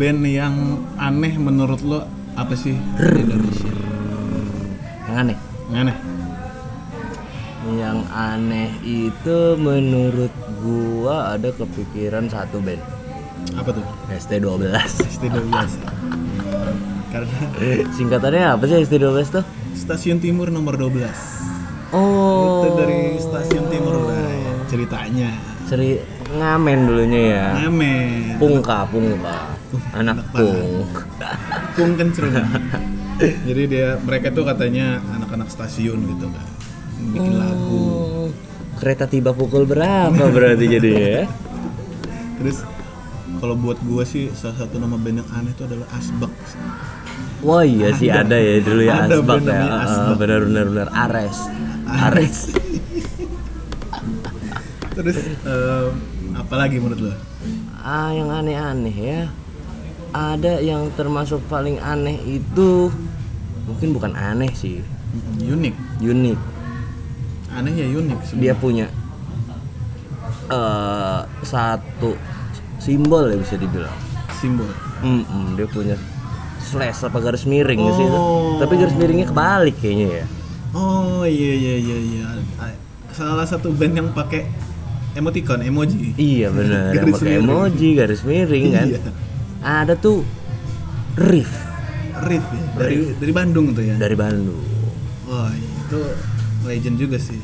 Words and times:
band 0.00 0.24
yang 0.24 0.80
aneh 0.96 1.36
menurut 1.36 1.84
lo 1.84 2.00
apa 2.32 2.56
sih 2.56 2.72
di 2.72 3.20
Indonesia? 3.20 3.68
Yang 5.04 5.16
aneh. 5.20 5.38
Yang 5.68 5.76
aneh. 5.84 5.96
Yang 7.76 7.98
aneh 8.08 8.70
itu 8.80 9.38
menurut 9.60 10.32
gua 10.64 11.36
ada 11.36 11.52
kepikiran 11.52 12.32
satu 12.32 12.64
band. 12.64 12.80
Apa 13.60 13.76
tuh? 13.76 13.84
ST12. 14.08 14.72
ST12. 15.20 15.52
Karena 17.12 17.36
Singkatannya 17.92 18.56
apa 18.56 18.64
sih 18.64 18.80
ST12 18.80 19.20
tuh? 19.28 19.44
stasiun 19.76 20.16
timur 20.16 20.48
nomor 20.48 20.80
12. 20.80 21.92
Oh. 21.92 22.64
Itu 22.64 22.68
dari 22.80 23.20
stasiun 23.20 23.68
timur 23.68 24.08
Bray, 24.08 24.64
ceritanya. 24.72 25.28
Seri 25.68 26.00
ngamen 26.32 26.88
dulunya 26.88 27.20
ya. 27.36 27.46
Ngamen. 27.68 28.40
Pungka, 28.40 28.88
pungka. 28.88 29.49
Anak 29.92 30.26
pung. 30.30 30.86
Kung 31.74 31.92
kencrung. 31.94 32.34
Jadi 33.20 33.62
dia 33.66 34.00
mereka 34.00 34.30
tuh 34.30 34.42
katanya 34.42 34.98
anak-anak 35.12 35.46
stasiun 35.46 36.00
gitu 36.08 36.26
kan. 36.26 36.46
Bikin 37.12 37.34
lagu. 37.36 37.84
Oh, 37.84 38.28
Kereta 38.76 39.04
tiba 39.04 39.30
pukul 39.30 39.64
berapa 39.64 40.16
berarti 40.30 40.64
jadinya 40.66 41.08
ya? 41.20 41.24
Terus 42.40 42.64
kalau 43.36 43.52
buat 43.54 43.76
gua 43.80 44.02
sih 44.02 44.32
salah 44.32 44.56
satu 44.58 44.76
nama 44.76 44.96
band 44.96 45.20
yang 45.20 45.28
aneh 45.30 45.52
itu 45.52 45.62
adalah 45.62 45.84
Asbak. 45.92 46.32
Wah 47.40 47.60
iya 47.60 47.88
sih 47.92 48.08
ada 48.08 48.36
ya 48.36 48.60
dulu 48.60 48.82
ya 48.82 49.04
Ada 49.04 49.16
Asbak 49.16 49.36
ya. 49.38 49.44
namanya 49.44 49.64
Heeh, 49.64 49.84
Asbak. 49.84 50.16
benar 50.16 50.40
benar 50.44 50.64
benar 50.66 50.88
Ares. 50.92 51.38
Ares. 51.86 52.36
Terus 54.90 55.16
em, 55.44 55.92
apa 56.34 56.54
lagi 56.56 56.76
menurut 56.76 57.00
lo? 57.00 57.12
Ah 57.76 58.12
yang 58.12 58.28
aneh-aneh 58.28 58.96
ya. 58.96 59.20
Ada 60.10 60.58
yang 60.58 60.90
termasuk 60.92 61.38
paling 61.46 61.78
aneh 61.78 62.18
itu 62.24 62.90
mungkin 63.64 63.94
bukan 63.94 64.12
aneh 64.12 64.50
sih, 64.52 64.82
Unik. 65.38 66.02
unik. 66.02 66.38
Aneh 67.54 67.72
ya 67.72 67.86
unik. 67.94 68.18
Dia 68.36 68.54
punya 68.54 68.90
eh 70.50 71.20
satu 71.42 72.18
simbol 72.78 73.30
ya 73.30 73.38
bisa 73.38 73.54
dibilang. 73.54 73.94
simbol. 74.34 74.66
Mm-mm, 75.00 75.54
dia 75.54 75.68
punya 75.68 75.94
slash 76.60 77.04
apa 77.04 77.18
garis 77.20 77.44
miring 77.44 77.78
di 77.78 77.92
situ. 77.94 78.10
Oh. 78.10 78.58
Tapi 78.58 78.74
garis 78.76 78.96
miringnya 78.96 79.30
kebalik 79.30 79.76
kayaknya 79.78 80.08
ya. 80.10 80.26
Oh 80.72 81.22
iya 81.22 81.52
iya 81.54 81.74
iya 81.76 81.98
iya. 81.98 82.24
Salah 83.12 83.44
satu 83.44 83.70
band 83.70 83.94
yang 83.94 84.08
pakai 84.10 84.48
emoticon, 85.12 85.60
emoji. 85.60 86.14
Iya 86.16 86.48
benar, 86.50 86.90
yang 86.98 87.06
pakai 87.10 87.36
miring. 87.36 87.46
emoji 87.46 87.88
garis 87.94 88.22
miring 88.24 88.64
kan. 88.74 88.86
Iya. 88.90 89.00
Ada 89.60 89.92
tuh 89.94 90.24
riff 91.16 91.50
Riff 92.20 92.44
ya, 92.46 92.64
dari 92.76 92.96
dari 93.16 93.32
Bandung 93.32 93.72
tuh 93.72 93.80
ya. 93.82 93.96
dari 93.96 94.12
Bandung. 94.12 94.60
Wah, 95.24 95.48
itu 95.52 96.00
legend 96.62 96.96
juga 96.96 97.16
sih. 97.16 97.40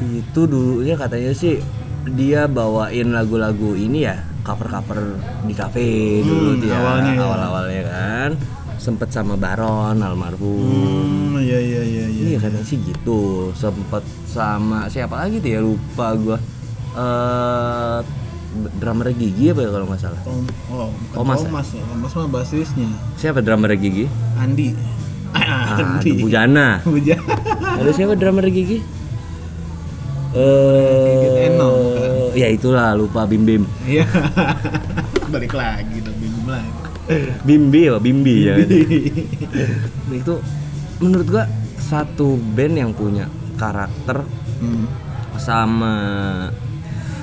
Itu 0.00 0.44
dulunya 0.44 0.94
katanya 0.94 1.32
sih 1.32 1.60
dia 2.08 2.44
bawain 2.44 3.10
lagu-lagu 3.10 3.72
ini 3.72 4.04
ya 4.04 4.16
cover-cover 4.40 5.16
di 5.44 5.52
kafe 5.52 5.88
dulu 6.20 6.56
Hmm, 6.56 6.60
dia 6.60 6.72
awalnya 6.74 7.12
ya. 7.12 7.20
awal-awalnya 7.22 7.82
kan 7.84 8.30
sempet 8.76 9.08
sama 9.10 9.34
Baron 9.34 9.96
almarhum. 9.98 10.60
Hmm, 10.60 11.40
iya 11.40 11.56
iya 11.58 11.82
iya 11.82 12.04
iya. 12.06 12.24
Iya 12.26 12.38
katanya 12.38 12.64
sih 12.64 12.78
gitu. 12.80 13.48
Sempet 13.52 14.04
sama 14.24 14.88
siapa 14.88 15.16
lagi 15.18 15.40
tuh 15.40 15.50
ya 15.50 15.60
lupa 15.60 16.12
gua. 16.14 16.36
Eh 16.94 17.98
drummer 18.78 19.12
Gigi 19.12 19.52
apa 19.52 19.60
ya 19.62 19.70
kalau 19.70 19.86
nggak 19.86 20.00
salah. 20.00 20.20
Tom, 20.24 20.44
oh, 20.72 20.88
bukan 20.88 21.14
Thomas 21.14 21.38
ya? 21.38 21.46
Thomas 21.48 21.68
ya. 21.70 21.82
Thomas 21.84 22.12
mah 22.16 22.28
basisnya. 22.32 22.88
Siapa 23.16 23.38
drummer 23.44 23.72
Gigi? 23.76 24.06
Andi. 24.36 24.68
Ah, 25.36 25.76
Andi. 25.80 26.10
Bujana. 26.18 26.80
Buja. 26.88 27.16
Ada 27.76 27.90
siapa 27.92 28.16
drummer 28.16 28.48
Gigi? 28.48 28.80
Eh, 30.36 31.48
bukan? 31.56 31.72
ya 32.36 32.48
itulah 32.52 32.92
lupa 32.92 33.24
Bim 33.24 33.44
Bim. 33.44 33.62
Iya. 33.84 34.04
Balik 35.32 35.56
lagi 35.56 36.00
dong 36.04 36.16
bingung 36.20 36.48
lagi. 36.48 36.70
Bimbi 37.40 37.88
ya, 37.88 37.96
Bimbi 37.96 38.34
ya. 38.44 38.54
itu 40.12 40.34
menurut 41.00 41.24
gua 41.24 41.44
satu 41.80 42.36
band 42.52 42.74
yang 42.76 42.92
punya 42.92 43.24
karakter 43.56 44.28
Hmm. 44.58 44.90
sama 45.38 45.94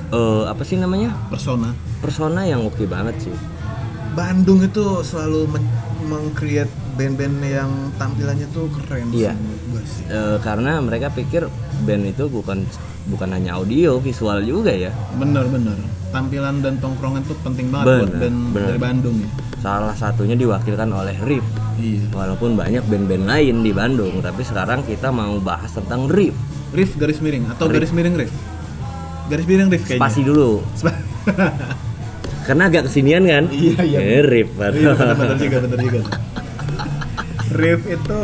eh 0.07 0.43
apa 0.45 0.61
sih 0.61 0.75
namanya? 0.75 1.13
Persona. 1.27 1.73
Persona 1.99 2.43
yang 2.43 2.61
oke 2.61 2.83
banget 2.85 3.15
sih. 3.21 3.35
Bandung 4.11 4.61
itu 4.61 4.83
selalu 5.01 5.49
men- 5.49 5.71
meng-create 6.05 6.69
band-band 6.95 7.35
yang 7.41 7.71
tampilannya 7.95 8.47
tuh 8.49 8.69
keren 8.71 9.11
Iya. 9.11 9.35
sih. 9.83 10.05
Eh, 10.07 10.37
karena 10.39 10.79
mereka 10.79 11.11
pikir 11.11 11.49
band 11.83 12.03
itu 12.07 12.25
bukan 12.25 12.63
bukan 13.05 13.29
hanya 13.29 13.59
audio, 13.59 13.99
visual 13.99 14.39
juga 14.41 14.71
ya. 14.71 14.89
Bener-bener. 15.13 15.75
Tampilan 16.09 16.63
dan 16.63 16.79
tongkrongan 16.79 17.27
tuh 17.27 17.35
penting 17.43 17.67
banget 17.69 17.85
buat 17.85 18.07
Bener, 18.07 18.21
band 18.21 18.37
bener. 18.49 18.65
dari 18.71 18.79
Bandung 18.79 19.15
ya. 19.19 19.29
Salah 19.59 19.93
satunya 19.93 20.33
diwakilkan 20.33 20.87
oleh 20.87 21.17
Riff. 21.21 21.43
Iya. 21.75 22.07
Walaupun 22.09 22.55
banyak 22.55 22.87
band-band 22.87 23.25
lain 23.27 23.55
di 23.61 23.71
Bandung, 23.75 24.23
tapi 24.23 24.41
sekarang 24.41 24.85
kita 24.87 25.11
mau 25.11 25.35
bahas 25.37 25.69
tentang 25.69 26.07
Riff. 26.07 26.37
Riff 26.71 26.95
garis 26.95 27.19
miring 27.19 27.51
atau 27.51 27.67
garis 27.67 27.91
miring 27.91 28.15
riff? 28.15 28.31
Garis 29.25 29.45
miring 29.45 29.69
riff 29.69 29.83
kayaknya. 29.83 30.01
Spasi 30.01 30.21
dulu. 30.21 30.61
Karena 32.47 32.69
agak 32.69 32.85
kesinian 32.85 33.25
kan? 33.25 33.49
Iya, 33.49 33.81
iya. 33.81 33.97
Eh, 33.97 34.21
Riff. 34.21 34.53
Iya, 34.53 34.93
bener, 34.93 35.15
bener 35.17 35.37
juga, 35.39 35.57
bener 35.65 35.79
juga. 35.81 35.99
Riff 37.57 37.81
itu 37.83 38.19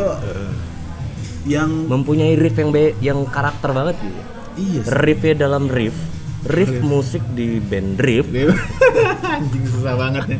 yang 1.42 1.90
Mempunyai 1.90 2.38
riff 2.38 2.54
yang 2.54 2.70
be 2.70 2.94
yang 3.02 3.26
karakter 3.26 3.74
banget 3.74 3.98
gitu. 3.98 4.20
iya 4.54 4.80
sih. 4.86 4.94
Riffnya 4.94 5.34
dalam 5.40 5.66
riff. 5.66 5.96
Riff 6.42 6.70
musik 6.82 7.22
di 7.34 7.58
band 7.58 7.98
Riff 7.98 8.26
Riff. 8.28 8.54
Anjing 9.34 9.64
susah 9.66 9.94
banget 9.96 10.24
ya. 10.28 10.38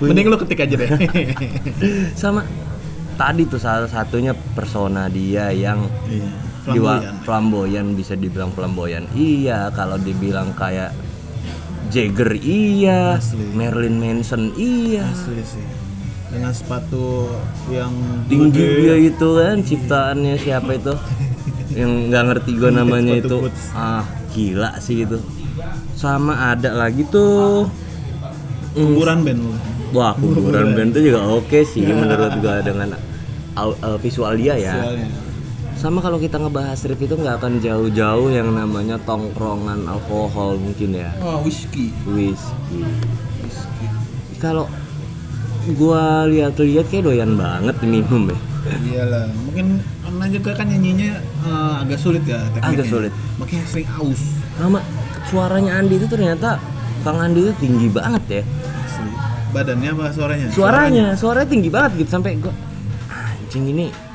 Mending 0.00 0.26
lu 0.28 0.36
ketik 0.38 0.64
aja 0.64 0.74
deh. 0.78 0.88
sama 2.14 2.46
tadi 3.16 3.44
tuh 3.44 3.58
salah 3.58 3.84
satunya 3.84 4.32
persona 4.32 5.10
dia 5.10 5.50
yang 5.50 5.84
Iya. 6.06 6.28
Jiwa 6.68 6.94
Flamboyan. 7.00 7.14
flamboyan 7.24 7.86
bisa 7.96 8.14
dibilang 8.14 8.50
flamboyan. 8.52 9.04
Iya, 9.16 9.72
kalau 9.72 9.96
dibilang 9.96 10.52
kayak 10.52 10.92
Jagger 11.88 12.36
iya, 12.44 13.16
Asli. 13.16 13.48
Marilyn 13.56 13.96
Manson 13.96 14.52
iya. 14.60 15.08
Asli 15.08 15.40
sih. 15.40 15.64
Dengan 16.28 16.52
sepatu 16.52 17.32
yang 17.72 17.92
Tinggi 18.28 18.60
gede. 18.60 18.76
dia 18.84 18.96
itu 19.00 19.28
kan 19.40 19.56
ciptaannya 19.64 20.34
siapa 20.36 20.76
itu? 20.76 20.92
Yang 21.78 21.92
nggak 22.12 22.24
ngerti 22.32 22.50
gue 22.56 22.70
namanya 22.72 23.14
itu. 23.16 23.36
boots. 23.48 23.72
Ah, 23.72 24.04
gila 24.36 24.76
sih 24.76 25.08
itu. 25.08 25.16
Sama 25.96 26.52
ada 26.52 26.76
lagi 26.76 27.08
tuh 27.08 27.64
kuburan 28.76 29.18
band 29.24 29.40
lu. 29.40 29.52
Wah, 29.96 30.12
kuburan 30.16 30.76
band 30.76 30.90
itu 30.92 31.12
juga 31.12 31.20
oke 31.24 31.58
sih 31.64 31.82
menurut 31.88 32.32
gua 32.44 32.60
dengan 32.60 32.92
uh, 33.60 33.96
visual 33.98 34.36
dia 34.36 34.54
ya. 34.60 34.76
Sama 35.78 36.02
kalau 36.02 36.18
kita 36.18 36.42
ngebahas 36.42 36.90
riff 36.90 36.98
itu 36.98 37.14
nggak 37.14 37.38
akan 37.38 37.62
jauh-jauh 37.62 38.34
yang 38.34 38.50
namanya 38.50 38.98
tongkrongan 39.06 39.86
alkohol 39.86 40.58
mungkin 40.58 40.90
ya. 40.90 41.14
Oh, 41.22 41.38
whiskey. 41.46 41.94
Whisky. 42.02 42.82
Kalau 44.42 44.66
gua 45.78 46.26
lihat-lihat 46.26 46.90
kayak 46.90 47.06
doyan 47.06 47.38
banget 47.38 47.78
minum 47.86 48.26
ya. 48.26 48.38
Iyalah, 48.68 49.30
mungkin 49.46 49.78
karena 50.02 50.24
juga 50.34 50.50
kan 50.58 50.66
nyanyinya 50.66 51.22
eh, 51.46 51.74
agak 51.86 51.98
sulit 52.02 52.26
ya 52.26 52.42
tekniknya. 52.50 52.74
Agak 52.74 52.86
sulit. 52.90 53.12
Makanya 53.38 53.64
sering 53.70 53.88
aus. 54.02 54.22
Sama 54.58 54.82
suaranya 55.30 55.70
Andi 55.78 55.94
itu 55.94 56.10
ternyata 56.10 56.58
Kang 57.06 57.22
Andi 57.22 57.38
itu 57.46 57.54
tinggi 57.62 57.86
banget 57.86 58.24
ya. 58.26 58.42
Asli. 58.82 59.10
Badannya 59.54 59.90
apa 59.94 60.04
suaranya? 60.10 60.46
Suaranya, 60.50 61.06
suaranya 61.14 61.46
tinggi 61.46 61.70
banget 61.70 62.02
gitu 62.02 62.10
sampai 62.18 62.34
gua 62.42 62.50
anjing 63.14 63.70
ini 63.70 64.07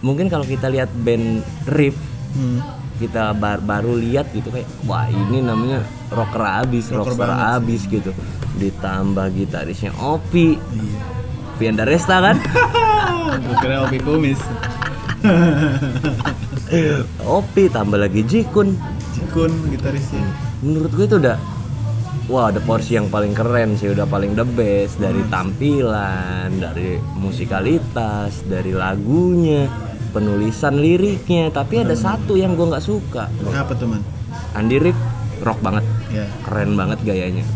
mungkin 0.00 0.26
kalau 0.26 0.42
kita 0.42 0.66
lihat 0.66 0.90
band 0.94 1.42
riff 1.66 1.94
Hmm. 2.30 2.62
kita 2.96 3.32
bar- 3.32 3.58
baru 3.58 3.92
lihat 3.92 4.30
gitu 4.30 4.48
kayak 4.48 4.64
wah 4.84 5.04
ini 5.04 5.40
namanya 5.40 5.84
rocker 6.08 6.40
abis, 6.40 6.88
Rocker 6.88 7.10
rockstar 7.10 7.26
banget 7.26 7.38
abis 7.56 7.80
gitu. 7.84 8.10
Ditambah 8.56 9.24
gitarisnya 9.32 9.90
Opi, 9.96 10.54
Iya. 10.54 10.98
Pianda 11.56 11.82
Resta 11.82 12.20
kan? 12.20 12.36
Gue 13.40 13.54
kira 13.58 13.82
Obi 13.82 13.98
Kumis. 13.98 14.38
Opi 17.20 17.62
tambah 17.66 17.96
lagi 17.96 18.20
Jikun. 18.22 18.68
Cikun 19.10 19.50
gitarisnya. 19.68 20.22
Menurut 20.60 20.90
gue 20.92 21.04
itu 21.04 21.16
udah 21.18 21.36
wah 22.26 22.46
ada 22.46 22.60
porsi 22.60 22.94
yang 22.94 23.08
paling 23.08 23.32
keren 23.32 23.74
sih, 23.74 23.88
udah 23.88 24.04
paling 24.06 24.32
the 24.32 24.44
best 24.46 24.96
dari 24.96 25.18
tampilan, 25.26 26.48
dari 26.54 26.96
musikalitas, 27.16 28.44
dari 28.44 28.70
lagunya, 28.70 29.66
penulisan 30.10 30.76
liriknya. 30.76 31.48
Tapi 31.48 31.80
ada 31.80 31.94
satu 31.94 32.34
yang 32.34 32.52
gue 32.52 32.66
nggak 32.66 32.82
suka. 32.82 33.30
Apa 33.50 33.72
tuh 33.72 33.88
man? 33.88 34.02
Andi 34.52 34.76
Rif 34.76 34.98
rock 35.40 35.62
banget, 35.62 35.86
Ya. 36.10 36.26
keren 36.44 36.74
banget 36.74 36.98
gayanya. 37.00 37.46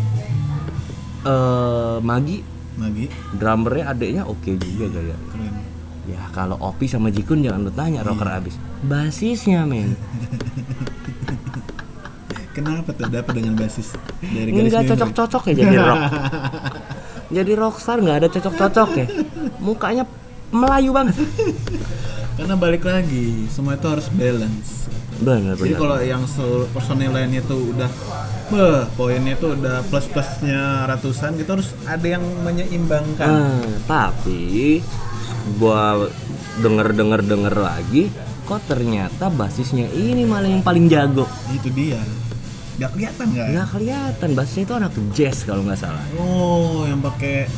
Eh 1.21 1.97
Magi 1.99 2.55
lagi 2.75 3.07
drummernya 3.31 3.87
adeknya 3.87 4.23
oke 4.27 4.51
juga 4.59 4.91
gaya 4.91 5.15
keren 5.31 5.55
ya 6.05 6.19
kalau 6.35 6.59
Opi 6.59 6.91
sama 6.91 7.07
Jikun 7.07 7.39
jangan 7.39 7.63
lu 7.63 7.71
tanya 7.71 8.03
rocker 8.03 8.27
abis 8.27 8.59
basisnya 8.83 9.63
men 9.63 9.95
kenapa 12.55 12.91
tuh 12.91 13.07
dapat 13.07 13.31
dengan 13.31 13.55
basis 13.55 13.95
dari 14.21 14.51
garis 14.51 14.71
nggak 14.71 14.83
mimpi? 14.83 14.91
cocok-cocok 14.91 15.43
ya 15.47 15.53
jadi 15.55 15.75
rock 15.79 16.01
jadi 17.35 17.51
rockstar 17.55 17.97
nggak 18.03 18.17
ada 18.19 18.27
cocok-cocok 18.27 18.89
ya 18.95 19.05
mukanya 19.63 20.03
Melayu 20.51 20.91
banget 20.93 21.15
karena 22.45 22.61
balik 22.61 22.85
lagi 22.85 23.49
semua 23.49 23.73
itu 23.73 23.89
harus 23.89 24.05
balance. 24.13 24.85
Bener 25.17 25.57
jadi 25.57 25.73
bener 25.73 25.81
kalau 25.81 25.97
yang 25.97 26.21
personil 26.69 27.09
lainnya 27.09 27.41
tuh 27.41 27.73
udah 27.73 27.89
beh 28.53 28.85
poinnya 28.93 29.33
tuh 29.41 29.57
udah 29.57 29.81
plus 29.89 30.05
plusnya 30.13 30.85
ratusan 30.85 31.41
kita 31.41 31.57
harus 31.57 31.73
ada 31.89 32.05
yang 32.05 32.21
menyeimbangkan. 32.45 33.25
Ah, 33.25 33.65
tapi 33.89 34.77
gua 35.57 36.05
denger 36.61 36.93
denger 36.93 37.25
denger 37.25 37.55
lagi 37.57 38.13
kok 38.45 38.61
ternyata 38.69 39.33
basisnya 39.33 39.89
ini 39.89 40.29
malah 40.29 40.45
yang 40.45 40.61
paling 40.61 40.85
jago. 40.85 41.25
Itu 41.49 41.73
dia. 41.73 41.97
Nggak 42.77 42.93
kelihatan 42.93 43.25
nggak 43.33 43.47
nggak 43.57 43.67
kelihatan 43.73 44.29
basisnya 44.37 44.63
itu 44.69 44.75
anak 44.77 44.93
jazz 45.17 45.41
kalau 45.49 45.65
nggak 45.65 45.81
salah. 45.81 46.05
Oh 46.21 46.85
yang 46.85 47.01
pakai 47.01 47.49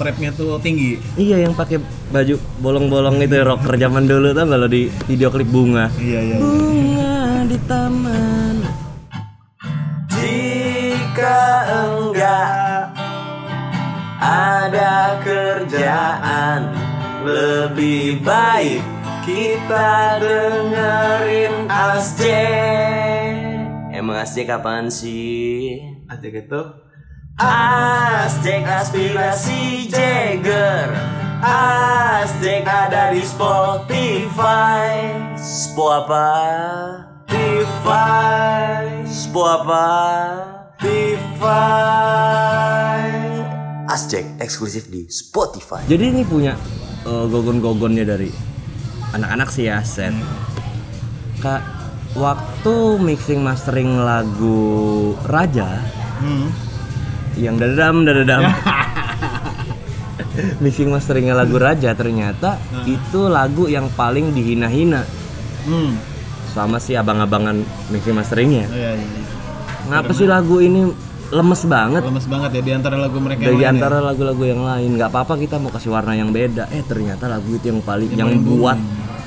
strapnya 0.00 0.32
tuh 0.32 0.56
tinggi. 0.64 0.96
Iya 1.20 1.44
yang 1.44 1.52
pakai 1.52 1.76
baju 2.08 2.40
bolong-bolong 2.64 3.20
itu 3.20 3.36
rocker 3.44 3.76
zaman 3.76 4.08
dulu 4.08 4.32
tuh 4.32 4.48
kalau 4.48 4.64
di 4.64 4.88
video 5.04 5.28
klip 5.28 5.52
bunga? 5.52 5.92
Iya 6.00 6.20
iya 6.24 6.36
iya. 6.36 6.40
bunga 6.40 7.44
di 7.44 7.58
taman. 7.68 8.56
Jika 10.08 11.40
enggak 11.68 12.96
ada 14.24 15.20
kerjaan 15.20 16.72
lebih 17.20 18.24
baik 18.24 18.80
kita 19.28 20.16
dengerin 20.16 21.68
Asjek 21.68 23.36
emang 23.92 24.16
Asjek 24.24 24.48
apaan 24.48 24.88
sih? 24.88 25.76
Aja 26.08 26.24
gitu 26.24 26.88
Asjek 27.40 28.68
aspirasi 28.68 29.88
Jagger 29.88 30.92
Asjek 31.40 32.68
ada 32.68 33.16
di 33.16 33.24
Spotify 33.24 35.08
Spo 35.40 35.88
apa? 35.88 36.28
Spotify 37.24 39.00
Spo 39.08 39.48
apa? 39.48 39.88
Spotify 40.76 41.48
Asjek 43.88 44.36
eksklusif 44.36 44.92
di 44.92 45.08
Spotify 45.08 45.80
Jadi 45.88 46.12
ini 46.12 46.28
punya 46.28 46.52
eh, 47.08 47.24
gogon-gogonnya 47.24 48.04
dari 48.04 48.28
anak-anak 49.16 49.48
sih 49.48 49.64
ya 49.64 49.80
set 49.80 50.12
Kak 51.40 51.64
waktu 52.20 53.00
mixing 53.00 53.40
mastering 53.40 53.96
lagu 53.96 55.16
Raja 55.24 55.80
hmm. 56.20 56.69
Yang 57.40 57.56
dadam 57.56 58.04
dadam 58.04 58.44
mixing 60.64 60.88
masteringnya 60.92 61.34
lagu 61.36 61.56
Raja 61.56 61.92
ternyata 61.92 62.60
itu 62.84 63.28
lagu 63.28 63.66
yang 63.66 63.88
paling 63.92 64.32
dihina-hina. 64.32 65.04
Hmm. 65.60 65.92
sama 66.50 66.82
si 66.82 66.98
abang-abangan 66.98 67.62
mixing 67.94 68.16
masteringnya. 68.16 68.66
Oh, 68.66 68.74
iya, 68.74 68.98
iya, 68.98 70.02
iya. 70.02 70.10
sih 70.10 70.26
lagu 70.26 70.58
ini 70.58 70.82
lemes 71.30 71.62
banget? 71.62 72.02
Lemes 72.02 72.26
banget 72.26 72.58
ya 72.58 72.62
di 72.66 72.72
antara 72.74 72.98
lagu 72.98 73.22
mereka 73.22 73.46
yang 73.46 73.54
dari 73.54 73.54
lain 73.54 73.62
ya? 73.62 73.70
antara 73.70 73.98
lagu-lagu 74.02 74.42
yang 74.42 74.62
lain. 74.66 74.90
Nggak 74.98 75.14
apa-apa 75.14 75.38
kita 75.38 75.62
mau 75.62 75.70
kasih 75.70 75.94
warna 75.94 76.18
yang 76.18 76.34
beda. 76.34 76.66
Eh 76.74 76.82
ternyata 76.82 77.30
lagu 77.30 77.54
itu 77.54 77.70
yang 77.70 77.78
paling 77.86 78.10
yang, 78.18 78.42
buat 78.42 78.74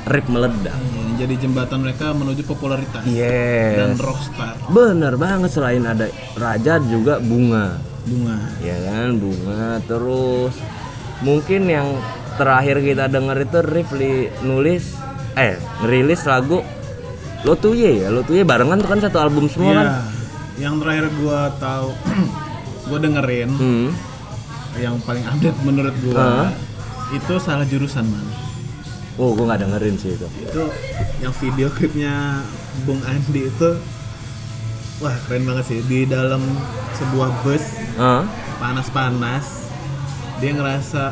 rip 0.03 0.27
meledak. 0.27 0.75
Iya, 0.75 0.99
yang 0.99 1.15
jadi 1.15 1.35
jembatan 1.47 1.79
mereka 1.79 2.11
menuju 2.11 2.43
popularitas. 2.43 3.07
Dan 3.07 3.15
yes 3.15 4.03
rockstar. 4.03 4.59
Bener 4.67 5.15
banget 5.15 5.47
selain 5.55 5.85
ada 5.87 6.11
Raja 6.35 6.83
juga 6.83 7.23
Bunga 7.23 7.92
bunga. 8.07 8.37
Ya 8.59 8.77
kan 8.87 9.09
bunga 9.19 9.79
terus 9.85 10.53
mungkin 11.23 11.67
yang 11.69 11.87
terakhir 12.35 12.81
kita 12.83 13.05
denger 13.07 13.37
itu 13.45 13.59
Rifli 13.63 14.13
nulis 14.43 14.97
eh 15.37 15.57
ngerilis 15.81 16.25
lagu 16.25 16.61
Lo 17.43 17.59
tuh 17.59 17.75
ya? 17.75 18.07
Lo 18.07 18.23
tuh 18.23 18.39
barengan 18.47 18.79
tuh 18.79 18.87
kan 18.87 18.99
satu 19.03 19.19
album 19.19 19.51
semua 19.51 19.75
kan? 19.75 19.87
Iya. 19.87 19.99
yang 20.53 20.77
terakhir 20.79 21.09
gua 21.19 21.49
tahu 21.59 21.91
gua 22.87 22.99
dengerin. 23.03 23.49
Hmm. 23.51 23.89
yang 24.73 24.97
paling 25.05 25.21
update 25.29 25.59
menurut 25.61 25.93
gua 26.01 26.49
itu 27.13 27.33
salah 27.37 27.61
jurusan 27.69 28.09
man. 28.09 28.25
Oh 29.21 29.37
gue 29.37 29.45
nggak 29.45 29.61
dengerin 29.61 29.95
sih 30.01 30.17
itu. 30.17 30.25
Itu 30.41 30.65
yang 31.21 31.33
video 31.37 31.69
klipnya 31.69 32.41
Bung 32.89 32.97
Andi 33.05 33.53
itu 33.53 33.69
wah 35.03 35.15
keren 35.27 35.43
banget 35.43 35.65
sih. 35.67 35.79
Di 35.83 36.07
dalam 36.07 36.39
sebuah 36.95 37.29
bus 37.43 37.63
Hah? 37.99 38.23
panas-panas 38.63 39.67
dia 40.39 40.55
ngerasa 40.55 41.11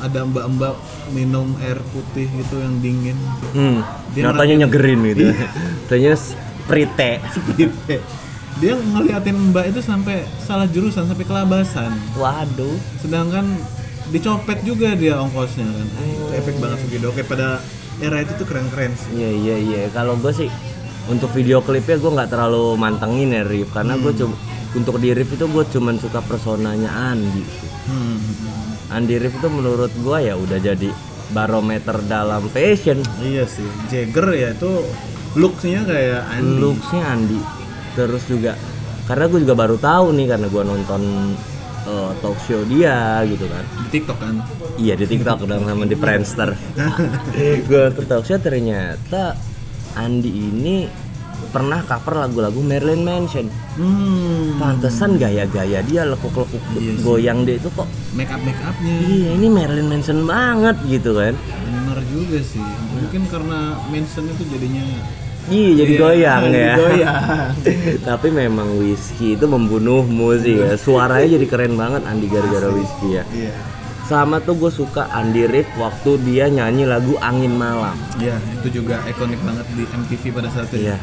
ada 0.00 0.24
mbak-mbak 0.24 0.78
minum 1.12 1.52
air 1.60 1.76
putih 1.92 2.30
gitu 2.30 2.62
yang 2.62 2.78
dingin. 2.80 3.18
Hmm. 3.52 3.82
Dia 4.14 4.30
Nyatanya 4.30 4.64
nyegerin 4.64 5.00
gitu 5.12 5.34
Tanya 5.90 6.14
sprite. 6.16 7.20
Gitu. 7.58 7.98
dia 8.60 8.76
ngeliatin 8.76 9.48
mbak 9.50 9.72
itu 9.72 9.80
sampai 9.80 10.28
salah 10.40 10.68
jurusan 10.70 11.08
sampai 11.10 11.26
kelabasan. 11.26 11.92
Waduh. 12.16 12.78
Sedangkan 13.02 13.58
dicopet 14.12 14.60
juga 14.62 14.94
dia 14.94 15.18
ongkosnya 15.18 15.66
kan. 15.66 15.88
Itu 15.88 16.32
efek 16.36 16.54
banget 16.62 16.78
sih 16.84 16.88
video 16.92 17.08
Oke 17.12 17.24
pada 17.24 17.60
era 18.00 18.20
itu 18.20 18.32
tuh 18.36 18.46
keren-keren 18.48 18.92
sih. 18.96 19.10
Iya 19.18 19.30
iya 19.30 19.56
iya. 19.60 19.80
Kalau 19.92 20.16
gue 20.16 20.32
sih 20.32 20.48
untuk 21.10 21.30
video 21.34 21.58
klipnya 21.64 21.98
gue 21.98 22.10
nggak 22.14 22.30
terlalu 22.30 22.78
mantengin 22.78 23.34
ya 23.34 23.42
Rif 23.42 23.74
karena 23.74 23.98
gue 23.98 24.12
cuma 24.14 24.34
untuk 24.72 24.96
di 25.02 25.10
Rif 25.12 25.34
itu 25.34 25.46
gue 25.50 25.64
cuman 25.68 25.96
suka 25.98 26.22
personanya 26.24 26.90
Andi. 27.12 27.44
hmm. 27.90 28.94
Andi 28.94 29.14
Rif 29.18 29.34
itu 29.36 29.48
menurut 29.50 29.90
gue 29.90 30.18
ya 30.22 30.34
udah 30.38 30.58
jadi 30.62 30.90
barometer 31.32 31.96
dalam 32.06 32.44
fashion. 32.52 33.00
iya 33.24 33.48
sih 33.48 33.64
Jagger 33.88 34.36
ya 34.36 34.48
itu 34.52 34.84
looksnya 35.34 35.82
kayak 35.88 36.22
Andi 36.38 36.60
Looksnya 36.60 37.02
Andi. 37.08 37.40
Terus 37.92 38.24
juga 38.28 38.52
karena 39.08 39.24
gue 39.28 39.40
juga 39.42 39.54
baru 39.58 39.76
tahu 39.76 40.14
nih 40.14 40.26
karena 40.30 40.46
gue 40.48 40.62
nonton 40.62 41.02
eh, 41.88 42.10
talk 42.22 42.38
show 42.46 42.62
dia 42.68 43.26
gitu 43.26 43.44
kan. 43.48 43.64
di 43.84 43.88
TikTok 43.98 44.18
kan 44.20 44.36
Iya 44.78 44.94
di 44.96 45.04
TikTok 45.04 45.44
dong 45.44 45.68
sama 45.68 45.84
di 45.84 45.96
Friendster. 45.98 46.50
gue 47.68 47.80
nonton 47.90 48.04
talk 48.08 48.24
show 48.24 48.38
ternyata 48.40 49.36
Andi 49.94 50.30
ini 50.30 50.76
pernah 51.44 51.82
cover 51.82 52.16
lagu-lagu 52.18 52.58
Marilyn 52.58 53.02
Manson. 53.02 53.50
hmm. 53.74 54.56
Pantesan 54.56 55.16
gaya-gaya 55.16 55.82
dia 55.82 56.02
lekuk-lekuk 56.04 56.62
Iya 56.72 56.92
sih. 56.92 57.02
goyang 57.02 57.42
dia 57.42 57.56
itu 57.56 57.68
kok 57.68 57.84
make 58.12 58.28
up 58.28 58.40
make 58.40 58.56
upnya 58.58 58.94
iya 59.02 59.30
ini 59.32 59.46
Marilyn 59.46 59.86
Manson 59.86 60.22
banget 60.22 60.76
gitu 60.86 61.12
kan. 61.12 61.34
bener 61.34 61.98
juga 62.08 62.38
sih 62.40 62.62
mungkin 62.92 63.22
karena 63.26 63.58
Manson 63.86 64.24
itu 64.28 64.44
jadinya 64.46 64.84
Iya 65.42 65.70
jadi 65.76 65.92
Iya, 65.92 66.00
goyang 66.00 66.42
jadi 66.46 66.62
ya. 66.62 66.74
goyang. 66.78 67.50
Tapi 68.08 68.28
memang 68.30 68.78
whisky 68.78 69.34
itu 69.34 69.44
membunuhmu 69.44 70.38
sih 70.38 70.54
ya. 70.56 70.78
Suaranya 70.78 71.26
jadi 71.32 71.46
keren 71.46 71.74
banget 71.74 72.06
Andi 72.06 72.30
gara-gara 72.30 72.70
whisky 72.70 73.18
ya. 73.18 73.26
iya 73.28 73.50
Sama 74.12 74.36
tuh 74.38 74.54
gue 74.54 74.68
suka 74.68 75.08
Andi 75.10 75.44
Rif 75.44 75.64
waktu 75.74 76.20
dia 76.22 76.46
nyanyi 76.46 76.84
lagu 76.84 77.16
Angin 77.18 77.52
Malam. 77.52 77.96
iya 78.16 78.36
itu 78.52 78.68
juga 78.74 79.00
ikonik 79.04 79.40
banget 79.40 79.64
di 79.72 79.84
MTV 79.86 80.22
pada 80.30 80.48
saat 80.48 80.68
itu 80.68 80.84
Iya. 80.84 80.96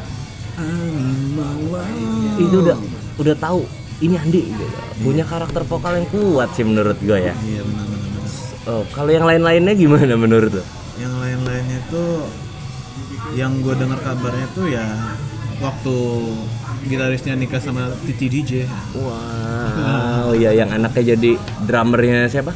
Angin 0.55 1.09
malam 1.33 2.37
Itu 2.37 2.55
udah 2.61 2.77
udah 3.17 3.35
tahu 3.35 3.65
ini 3.99 4.15
Andi 4.15 4.41
gitu. 4.47 4.65
Punya 4.99 5.23
karakter 5.23 5.63
vokal 5.63 5.97
yang 5.97 6.07
kuat 6.07 6.53
sih 6.53 6.61
menurut 6.61 6.95
gue 6.99 7.17
ya. 7.19 7.33
iya 7.41 7.61
benar 7.61 7.85
benar. 7.87 8.23
Oh, 8.65 8.83
kalau 8.89 9.09
yang 9.09 9.25
lain-lainnya 9.25 9.73
gimana 9.73 10.13
menurut 10.13 10.53
lo? 10.53 10.63
yang 10.95 11.15
lain-lainnya 11.15 11.79
tuh 11.87 12.27
yang 13.31 13.57
gue 13.57 13.71
dengar 13.73 13.97
kabarnya 13.99 14.45
tuh 14.51 14.67
ya 14.67 14.83
waktu 15.57 15.95
gitarisnya 16.83 17.33
nikah 17.33 17.57
sama 17.57 17.87
Titi 18.03 18.27
DJ 18.27 18.67
Wow, 18.93 20.35
ya 20.43 20.51
yang 20.51 20.69
anaknya 20.69 21.15
jadi 21.15 21.31
drummernya 21.63 22.27
siapa? 22.27 22.51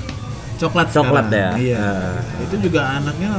Coklat 0.64 0.88
Coklat 0.90 1.26
sekarang. 1.26 1.36
ya? 1.36 1.50
iya 1.60 1.78
Ah. 1.78 2.16
itu 2.40 2.56
juga 2.62 2.82
anaknya 2.94 3.32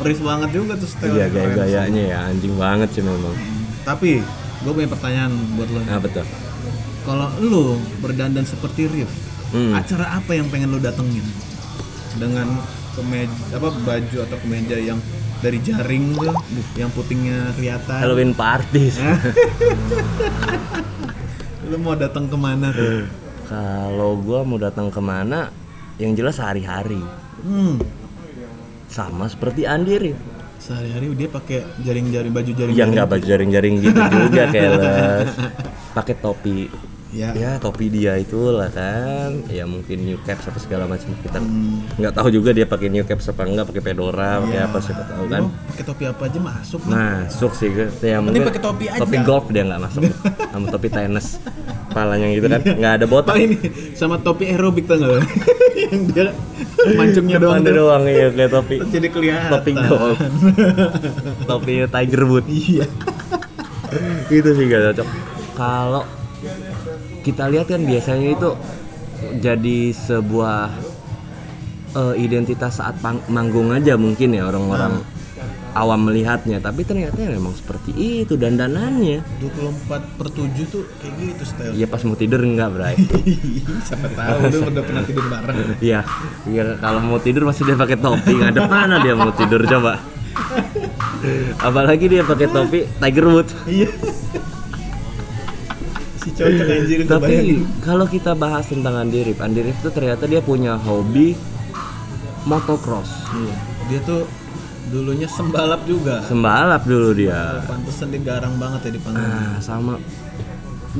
Riz 0.00 0.18
banget 0.18 0.50
juga 0.50 0.72
tuh 0.74 0.88
style 0.88 1.12
Iya 1.12 1.26
gaya-gayanya 1.28 2.02
ya 2.02 2.18
anjing 2.26 2.54
banget 2.56 2.88
sih 2.90 3.02
memang. 3.02 3.36
tapi 3.82 4.24
gue 4.58 4.72
punya 4.72 4.88
pertanyaan 4.88 5.30
buat 5.52 5.68
lo 5.68 5.78
Nah 5.80 5.98
betul. 5.98 6.24
kalau 7.02 7.28
lo 7.38 7.64
berdandan 7.98 8.42
seperti 8.42 8.86
Riff 8.86 9.12
Hmm. 9.50 9.76
acara 9.76 10.16
apa 10.16 10.32
yang 10.32 10.48
pengen 10.48 10.70
lo 10.70 10.80
datengin 10.80 11.20
dengan 12.14 12.48
kemeja 12.90 13.28
apa 13.52 13.68
baju 13.78 14.16
atau 14.22 14.36
kemeja 14.38 14.76
yang 14.76 14.96
dari 15.38 15.58
jaring 15.58 16.14
tuh 16.14 16.32
yang 16.72 16.88
putingnya 16.88 17.52
kelihatan 17.52 17.98
Halloween 17.98 18.32
party. 18.32 18.88
lo 21.64 21.76
mau 21.76 21.92
datang 21.94 22.26
ke 22.26 22.36
mana 22.36 22.68
tuh 22.70 23.04
Kalau 23.44 24.16
gua 24.16 24.40
mau 24.40 24.56
datang 24.56 24.88
ke 24.88 24.96
mana, 24.98 25.52
yang 26.02 26.12
jelas 26.12 26.36
sehari-hari 26.36 27.00
Hmm. 27.40 27.78
sama 28.86 29.26
seperti 29.26 29.64
Andi 29.64 29.96
Rif 29.98 30.18
Sehari-hari 30.56 31.10
dia 31.16 31.26
pakai 31.26 31.66
jaring-jaring 31.80 32.30
baju 32.30 32.50
jaring. 32.52 32.70
yang 32.72 32.88
nggak 32.88 33.08
baju 33.08 33.24
jaring-jaring 33.24 33.74
gitu 33.80 33.98
juga 33.98 34.42
keles 34.54 35.30
pakai 35.92 36.14
topi 36.16 36.70
Ya. 37.12 37.28
ya 37.36 37.60
topi 37.60 37.86
dia 37.86 38.16
itulah 38.16 38.66
kan 38.66 39.44
ya 39.46 39.68
mungkin 39.68 40.00
new 40.00 40.16
caps 40.18 40.48
apa 40.48 40.56
segala 40.56 40.88
macam 40.88 41.12
kita 41.20 41.36
Hmm. 41.36 41.84
nggak 41.94 42.08
tahu 42.10 42.32
juga 42.32 42.50
dia 42.50 42.64
pakai 42.64 42.88
new 42.88 43.04
caps 43.04 43.28
apa 43.28 43.44
enggak 43.44 43.68
pakai 43.68 43.82
fedora 43.82 44.40
pakai 44.40 44.56
Iya. 44.56 44.64
apa 44.64 44.78
siapa 44.80 45.04
tahu 45.06 45.24
kan 45.28 45.42
pakai 45.68 45.84
topi 45.84 46.04
apa 46.06 46.22
aja 46.24 46.40
masuk. 46.40 46.80
masuk 46.82 47.52
sih 47.52 47.68
gue 47.68 47.92
ya 48.00 48.16
mungkin 48.18 48.42
pakai 48.42 48.62
topi 48.62 48.84
aja. 48.88 48.98
topi 48.98 49.16
golf 49.20 49.44
dia 49.46 49.60
nggak 49.62 49.80
masuk 49.82 50.02
sama 50.52 50.66
topi 50.66 50.88
tenis 50.88 51.36
palanya 51.86 52.26
gitu 52.30 52.48
kan 52.48 52.60
nggak 52.64 52.92
ada 52.94 53.06
botak 53.06 53.36
ini? 53.36 53.56
Sama 53.92 54.16
topi 54.16 54.48
aerobik 54.48 54.88
tau 54.88 54.96
nggak? 54.96 55.20
yang 55.84 56.00
dia 56.08 56.26
mancungnya 56.90 57.36
doang. 57.36 57.60
Depannya 57.60 57.68
tuh. 57.68 57.76
doang 57.76 58.02
iya 58.08 58.26
kayak 58.30 58.50
topi 58.50 58.76
Jadi 58.82 59.08
kelihatan. 59.10 59.50
topi 59.52 59.70
golf 59.76 60.18
topi 61.50 61.72
tiger 61.86 62.22
wood 62.24 62.46
Iya. 62.48 62.88
itu 64.32 64.48
sih 64.50 64.64
gak 64.64 64.80
cocok 64.88 65.08
kalau 65.52 66.04
kita 67.22 67.48
lihat 67.48 67.70
kan 67.70 67.82
biasanya 67.86 68.28
itu 68.34 68.50
jadi 69.38 69.78
sebuah 69.94 70.74
eh, 71.94 72.14
identitas 72.18 72.82
saat 72.82 72.98
manggung 73.30 73.70
aja 73.70 73.94
mungkin 73.94 74.34
ya 74.34 74.50
orang-orang 74.50 75.00
awam 75.72 76.12
melihatnya 76.12 76.60
tapi 76.60 76.84
ternyata 76.84 77.16
ya 77.16 77.32
memang 77.32 77.56
seperti 77.56 77.96
itu 77.96 78.36
dandanannya 78.36 79.24
24 79.40 80.18
per 80.20 80.28
7 80.28 80.68
tuh 80.68 80.84
kayak 81.00 81.14
gitu 81.16 81.44
style. 81.48 81.72
ya 81.72 81.86
pas 81.88 82.02
mau 82.04 82.16
tidur 82.16 82.40
enggak 82.44 82.68
bray 82.76 82.96
Siapa 83.88 84.08
tahu 84.12 84.36
lu 84.52 84.58
udah 84.68 84.84
pernah 84.84 85.02
tidur 85.04 85.24
bareng. 85.32 85.56
Iya, 85.82 86.00
iya 86.46 86.62
kalau 86.78 87.00
mau 87.00 87.18
tidur 87.18 87.48
masih 87.48 87.64
dia 87.64 87.76
pakai 87.76 87.96
topi 87.98 88.36
ngadep 88.36 88.68
mana 88.68 89.00
dia 89.00 89.14
mau 89.16 89.32
tidur 89.32 89.64
coba. 89.64 89.98
Apalagi 91.66 92.06
dia 92.08 92.22
pakai 92.22 92.48
topi 92.52 92.84
Tiger 93.00 93.26
Woods. 93.32 93.52
Iya. 93.64 93.90
Si 96.22 96.30
cocok 96.32 96.66
anjir 96.70 96.98
Tapi 97.04 97.36
kalau 97.82 98.06
kita 98.06 98.32
bahas 98.38 98.70
tentang 98.70 98.94
Andi 98.94 99.26
Rif, 99.26 99.38
Andi 99.42 99.60
Rif 99.66 99.78
tuh 99.82 99.90
ternyata 99.90 100.24
dia 100.30 100.38
punya 100.38 100.78
hobi 100.78 101.34
motocross. 102.46 103.10
Iya. 103.34 103.56
Dia 103.90 104.00
tuh 104.06 104.22
dulunya 104.90 105.26
sembalap 105.26 105.82
juga. 105.86 106.22
Sembalap 106.26 106.82
dulu 106.86 107.10
dia. 107.14 107.62
Pantesan 107.66 108.14
dia 108.14 108.22
garang 108.22 108.54
banget 108.58 108.90
ya 108.90 108.90
di 108.94 109.00
panggung. 109.02 109.22
Nah, 109.22 109.58
sama 109.58 109.94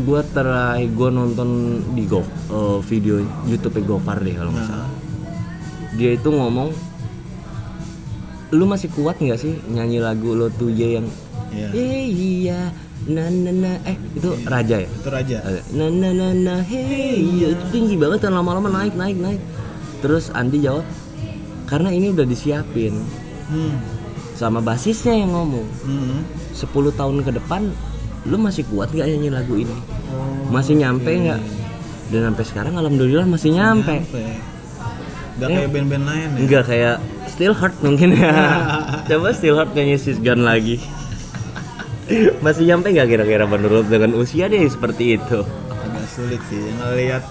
gua 0.03 0.25
terakhir 0.25 0.89
gua 0.97 1.09
nonton 1.13 1.49
di 1.93 2.05
Go 2.09 2.25
eh, 2.25 2.79
video 2.89 3.21
YouTube 3.47 3.79
Gofar 3.85 4.23
deh 4.23 4.35
kalau 4.35 4.51
nggak 4.55 4.67
salah. 4.67 4.91
Dia 5.95 6.17
itu 6.17 6.29
ngomong 6.33 6.73
lu 8.53 8.65
masih 8.69 8.93
kuat 8.93 9.17
nggak 9.17 9.41
sih 9.41 9.57
nyanyi 9.73 9.97
lagu 9.97 10.37
lo 10.37 10.53
tuh 10.53 10.69
ya 10.69 11.01
yang 11.01 11.09
Iya. 11.53 11.69
Eh, 11.77 12.05
iya 12.09 12.61
na 13.05 13.27
na 13.27 13.51
na. 13.51 13.73
Eh 13.83 13.97
itu 14.15 14.31
raja 14.47 14.77
ya? 14.79 14.89
Itu 14.89 15.09
raja. 15.11 15.37
na 15.73 15.87
na 15.87 16.09
na 16.11 16.29
na. 16.31 16.55
Hey 16.63 17.19
iya, 17.19 17.55
itu 17.55 17.65
tinggi 17.71 17.95
banget 17.97 18.23
dan 18.23 18.35
lama-lama 18.35 18.69
naik 18.69 18.95
naik 18.95 19.19
naik. 19.19 19.41
Terus 19.99 20.31
Andi 20.31 20.59
jawab 20.59 20.87
karena 21.67 21.89
ini 21.89 22.11
udah 22.11 22.27
disiapin 22.27 22.95
Hmm. 23.47 23.77
sama 24.33 24.59
basisnya 24.59 25.13
yang 25.13 25.31
ngomong. 25.31 25.67
Hmm. 25.85 26.25
10 26.55 26.69
tahun 26.93 27.21
ke 27.21 27.37
depan 27.37 27.69
lu 28.25 28.39
masih 28.39 28.63
kuat 28.71 28.89
nggak 28.89 29.05
nyanyi 29.05 29.29
lagu 29.29 29.55
ini? 29.59 29.77
Oh, 30.09 30.49
masih 30.49 30.79
nyampe 30.79 31.11
nggak? 31.11 31.41
Dan 32.09 32.33
sampai 32.33 32.45
sekarang 32.45 32.75
alhamdulillah 32.77 33.27
masih 33.27 33.53
nyampe. 33.53 33.99
Nyampe. 33.99 34.25
Gak 35.33 35.49
kayak 35.49 35.71
band-band 35.73 36.05
lain 36.07 36.29
ya. 36.29 36.39
enggak 36.39 36.65
kayak 36.65 36.97
Still 37.29 37.57
Heart 37.57 37.77
mungkin 37.83 38.09
ya. 38.15 38.31
Coba 39.11 39.29
Still 39.33 39.57
Heart 39.59 39.73
nyanyi 39.75 39.97
Sis 39.97 40.17
Gun 40.17 40.45
lagi 40.45 40.77
masih 42.39 42.65
nyampe 42.65 42.89
nggak 42.89 43.09
kira-kira 43.09 43.45
menurut 43.45 43.87
dengan 43.87 44.13
usia 44.15 44.47
dia 44.47 44.63
seperti 44.63 45.17
itu 45.17 45.41
Agak 45.73 46.07
sulit 46.09 46.41
sih. 46.47 46.63
Ngelihat 46.73 47.25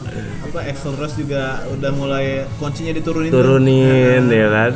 apa 0.44 0.60
Axl 0.64 0.92
Rose 0.94 1.16
juga 1.16 1.42
udah 1.70 1.92
mulai 1.92 2.26
kuncinya 2.58 2.92
diturunin. 2.92 3.30
tuh. 3.30 3.38
turunin 3.38 4.24
ya 4.28 4.48
kan 4.48 4.72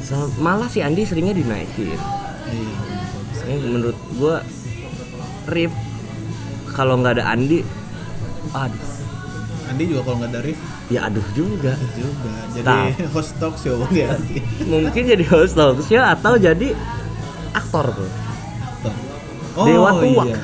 Sa- 0.00 0.30
malah 0.36 0.66
si 0.66 0.80
Andi 0.80 1.02
seringnya 1.02 1.32
dinaikin 1.32 1.94
Iya. 2.46 2.74
Saya 3.32 3.56
menurut 3.60 3.94
gua 4.14 4.42
Rif 5.46 5.70
kalau 6.68 6.98
nggak 6.98 7.16
ada 7.16 7.24
Andi 7.28 7.62
aduh 8.48 8.86
Andi 9.66 9.82
juga 9.84 10.00
kalau 10.02 10.16
nggak 10.18 10.32
dari 10.32 10.52
ya 10.86 11.00
aduh 11.04 11.26
juga 11.32 11.74
juga 11.92 12.30
jadi 12.52 12.64
Tahu. 12.64 13.06
host 13.14 13.32
talk 13.36 13.54
show 13.56 13.74
nanti. 13.82 14.38
mungkin 14.62 15.02
jadi 15.04 15.24
host 15.26 15.54
talk 15.54 15.78
show 15.80 15.98
atau 15.98 16.34
jadi 16.36 16.74
aktor 17.52 17.90
tuh 17.92 18.10
Oh 19.56 19.64
Dewa 19.64 19.90
Tua. 19.94 20.24
iya. 20.24 20.38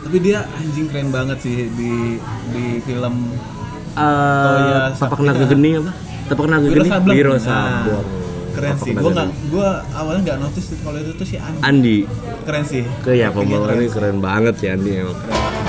Tapi 0.00 0.16
dia 0.18 0.38
anjing 0.50 0.86
keren 0.86 1.08
banget 1.08 1.38
sih 1.40 1.68
di 1.70 2.16
di 2.50 2.64
film 2.80 3.14
Eh, 3.90 4.86
tapak 4.94 5.18
Sakti. 5.18 5.26
naga 5.26 5.44
geni 5.46 5.70
apa? 5.76 5.90
Tapak 6.26 6.46
naga 6.46 6.62
Wiro 6.62 6.78
geni. 6.78 6.88
Sableng. 6.88 7.16
Wiro 7.16 7.32
Nah, 7.32 7.42
Sableng. 7.42 8.06
keren 8.50 8.74
sih. 8.76 8.92
naga 8.92 9.02
Gua 9.02 9.10
nggak, 9.10 9.28
geni. 9.28 9.48
gua 9.48 9.68
awalnya 9.92 10.20
nggak 10.22 10.38
notice 10.40 10.66
kalau 10.78 10.98
itu 10.98 11.12
tuh 11.12 11.26
si 11.26 11.36
Andi. 11.36 11.60
Andi. 11.60 11.98
Keren 12.42 12.64
sih. 12.64 12.82
Ke 13.00 13.10
ya 13.12 13.28
pembawaannya 13.30 13.88
keren. 13.88 13.90
keren 13.90 14.16
banget 14.20 14.54
sih 14.56 14.68
Andi 14.68 14.90
emang. 14.96 15.18
Keren 15.18 15.59